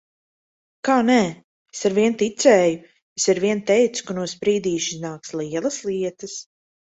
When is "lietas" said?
5.91-6.35